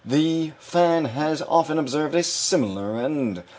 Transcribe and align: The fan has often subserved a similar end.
The 0.03 0.53
fan 0.57 1.05
has 1.05 1.43
often 1.43 1.77
subserved 1.77 2.15
a 2.15 2.23
similar 2.23 2.97
end. 3.03 3.43